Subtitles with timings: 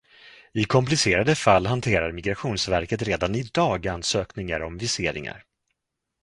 [0.53, 5.43] I komplicerade fall hanterar Migrationsverket redan i dag ansökningar om viseringar.